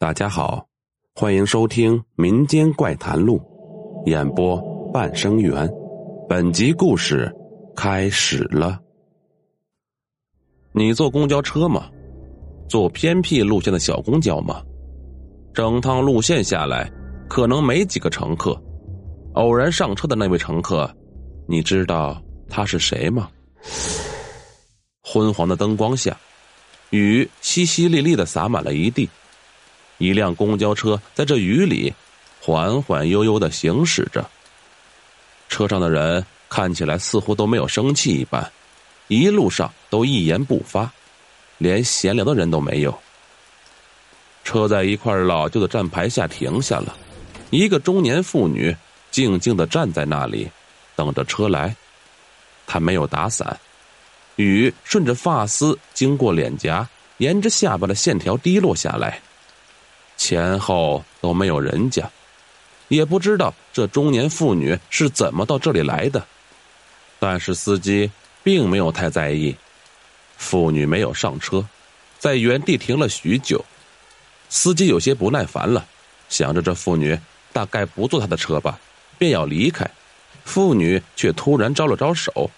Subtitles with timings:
[0.00, 0.66] 大家好，
[1.14, 3.38] 欢迎收听《民间怪谈录》，
[4.10, 4.58] 演播
[4.94, 5.70] 半生缘。
[6.26, 7.30] 本集故事
[7.76, 8.80] 开始了。
[10.72, 11.90] 你坐公交车吗？
[12.66, 14.62] 坐偏僻路线的小公交吗？
[15.52, 16.90] 整趟路线下来，
[17.28, 18.58] 可能没几个乘客。
[19.34, 20.90] 偶然上车的那位乘客，
[21.46, 23.28] 你知道他是谁吗？
[25.02, 26.16] 昏黄的灯光下，
[26.88, 29.06] 雨淅淅沥沥的洒满了一地。
[30.00, 31.92] 一辆公交车在这雨里
[32.40, 34.28] 缓缓悠悠的行驶着，
[35.50, 38.50] 车上的人看起来似乎都没有生气一般，
[39.08, 40.90] 一路上都一言不发，
[41.58, 42.98] 连闲聊的人都没有。
[44.42, 46.96] 车在一块老旧的站牌下停下了，
[47.50, 48.74] 一个中年妇女
[49.10, 50.50] 静静的站在那里，
[50.96, 51.76] 等着车来。
[52.66, 53.60] 她没有打伞，
[54.36, 59.20] 雨顺着发丝经过脸颊，沿着下巴的线条滴落下来。
[60.20, 62.10] 前后都没有人家，
[62.88, 66.22] 也不知道这中年妇女是怎么到这里来的。
[67.18, 68.10] 但是司机
[68.42, 69.56] 并没有太在意，
[70.36, 71.66] 妇女没有上车，
[72.18, 73.64] 在原地停了许久。
[74.50, 75.86] 司机有些不耐烦了，
[76.28, 77.18] 想着这妇女
[77.50, 78.78] 大概不坐他的车吧，
[79.16, 79.90] 便要离开。
[80.44, 82.50] 妇女却突然招了招手，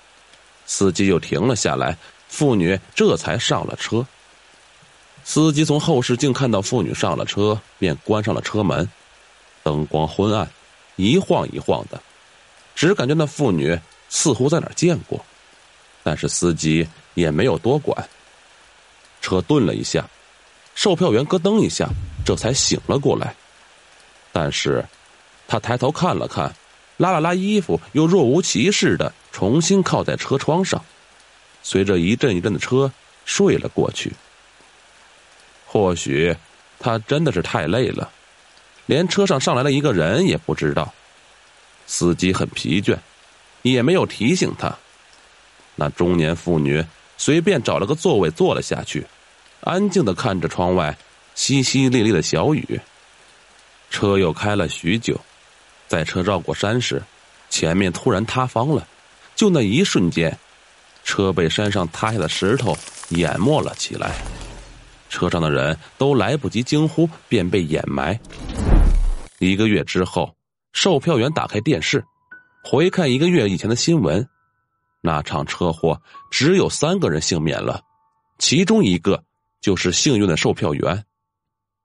[0.67, 4.05] 司机又停了下来，妇女这才上了车。
[5.25, 8.89] 司机从后视镜看到妇女上了车，便关上了车门。
[9.63, 10.51] 灯光昏暗，
[10.97, 12.03] 一晃一晃的，
[12.75, 15.25] 只感觉那妇女似乎在哪儿见过，
[16.03, 18.09] 但是司机也没有多管。
[19.21, 20.05] 车顿了一下，
[20.75, 21.89] 售票员咯噔一下，
[22.25, 23.37] 这才醒了过来。
[24.33, 24.85] 但是，
[25.47, 26.53] 他抬头看了看，
[26.97, 30.85] 拉了拉衣服，又若无其事的重新靠在车窗上，
[31.63, 32.91] 随着一阵一阵的车
[33.25, 34.13] 睡了过去。
[35.73, 36.37] 或许，
[36.79, 38.11] 他真的是太累了，
[38.85, 40.93] 连车上上来了一个人也不知道。
[41.87, 42.99] 司机很疲倦，
[43.63, 44.77] 也没有提醒他。
[45.75, 46.85] 那中年妇女
[47.17, 49.07] 随便找了个座位坐了下去，
[49.63, 50.95] 安静的看着窗外
[51.35, 52.79] 淅淅沥沥的小雨。
[53.89, 55.19] 车又开了许久，
[55.89, 57.03] 在车绕过山时，
[57.49, 58.87] 前面突然塌方了，
[59.35, 60.39] 就那一瞬间，
[61.03, 62.77] 车被山上塌下的石头
[63.09, 64.13] 淹没了起来。
[65.13, 68.19] 车上的人都来不及惊呼，便被掩埋。
[69.39, 70.35] 一个月之后，
[70.73, 72.03] 售票员打开电视，
[72.65, 74.27] 回看一个月以前的新闻。
[75.03, 76.01] 那场车祸
[76.31, 77.83] 只有三个人幸免了，
[78.39, 79.23] 其中一个
[79.61, 81.05] 就是幸运的售票员。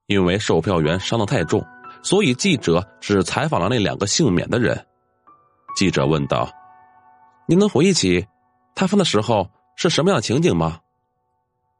[0.05, 1.65] 因为售票员伤得太重，
[2.01, 4.85] 所以记者只采访了那两个幸免的人。
[5.75, 6.49] 记者问道
[7.45, 8.25] ：“您能回忆起
[8.73, 10.79] 塌方的时候是什么样的情景吗？”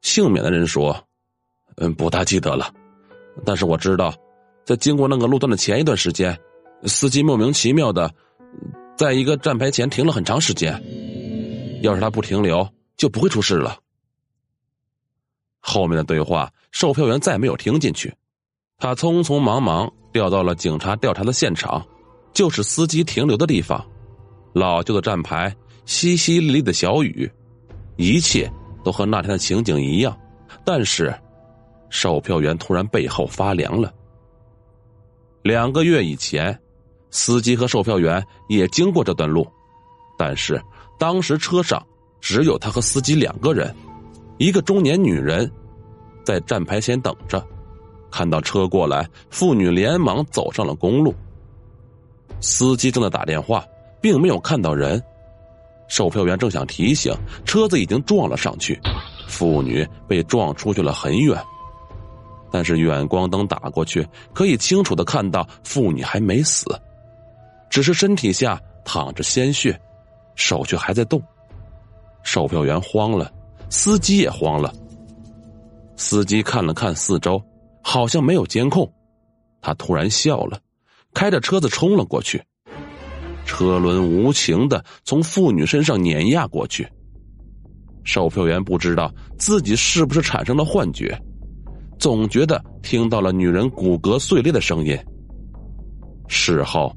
[0.01, 1.06] 幸免的人说。
[1.79, 2.73] 嗯，不大记得了，
[3.45, 4.13] 但是我知道，
[4.65, 6.35] 在经过那个路段的前一段时间，
[6.85, 8.11] 司机莫名其妙的，
[8.97, 10.73] 在一个站牌前停了很长时间。
[11.83, 12.67] 要是他不停留，
[12.97, 13.77] 就不会出事了。
[15.59, 18.11] 后面的对话，售票员再没有听进去，
[18.79, 21.85] 他匆匆忙忙调到了警察调查的现场，
[22.33, 23.85] 就是司机停留的地方，
[24.53, 25.55] 老旧的站牌，
[25.85, 27.31] 淅淅沥沥的小雨，
[27.97, 28.51] 一切
[28.83, 30.17] 都和那天的情景一样，
[30.65, 31.13] 但是。
[31.89, 33.93] 售票员突然背后发凉了。
[35.43, 36.57] 两个月以前，
[37.11, 39.47] 司机和售票员也经过这段路，
[40.17, 40.61] 但是
[40.99, 41.81] 当时车上
[42.19, 43.73] 只有他和司机两个人。
[44.37, 45.49] 一个中年女人
[46.23, 47.43] 在站牌前等着，
[48.11, 51.15] 看到车过来，妇女连忙走上了公路。
[52.39, 53.65] 司机正在打电话，
[54.01, 55.01] 并没有看到人。
[55.87, 57.15] 售票员正想提醒，
[57.45, 58.77] 车子已经撞了上去，
[59.27, 61.41] 妇女被撞出去了很远。
[62.51, 66.65] 但是远光灯打过去，可以清楚的看到妇女还没死，
[67.69, 69.79] 只是身体下淌着鲜血，
[70.35, 71.21] 手却还在动。
[72.23, 73.31] 售票员慌了，
[73.69, 74.73] 司机也慌了。
[75.95, 77.41] 司机看了看四周，
[77.81, 78.91] 好像没有监控，
[79.61, 80.59] 他突然笑了，
[81.13, 82.41] 开着车子冲了过去。
[83.45, 86.87] 车轮无情的从妇女身上碾压过去。
[88.03, 91.17] 售票员不知道自己是不是产生了幻觉。
[91.99, 94.97] 总觉得听到了女人骨骼碎裂的声音。
[96.27, 96.95] 事后，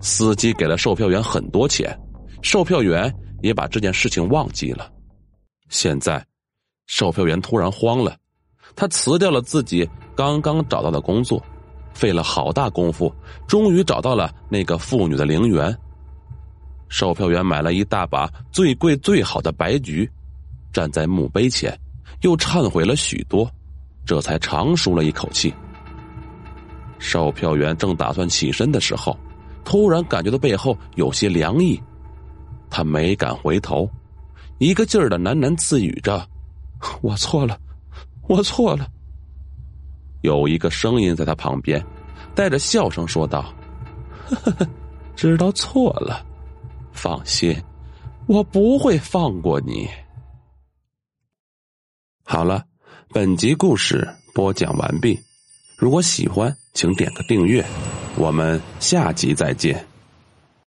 [0.00, 1.96] 司机给了售票员很多钱，
[2.42, 3.12] 售票员
[3.42, 4.90] 也把这件事情忘记了。
[5.68, 6.24] 现在，
[6.86, 8.16] 售票员突然慌了，
[8.74, 11.42] 他辞掉了自己刚刚找到的工作，
[11.92, 13.14] 费了好大功夫，
[13.46, 15.76] 终于找到了那个妇女的陵园。
[16.88, 20.10] 售票员买了一大把最贵最好的白菊，
[20.72, 21.78] 站在墓碑前，
[22.22, 23.48] 又忏悔了许多。
[24.10, 25.54] 这才长舒了一口气。
[26.98, 29.16] 售票员正打算起身的时候，
[29.64, 31.80] 突然感觉到背后有些凉意，
[32.68, 33.88] 他没敢回头，
[34.58, 36.28] 一个劲儿的喃喃自语着
[37.02, 37.56] ：“我错了，
[38.26, 38.88] 我错了。”
[40.22, 41.80] 有一个声音在他旁边，
[42.34, 43.54] 带着笑声说道
[44.26, 44.68] ：“呵呵
[45.14, 46.26] 知道错了，
[46.90, 47.56] 放心，
[48.26, 49.88] 我不会放过你。”
[52.26, 52.64] 好了，
[53.12, 55.18] 本集故事播讲完毕。
[55.76, 57.64] 如果喜欢，请点个订阅，
[58.16, 59.89] 我们下集再见。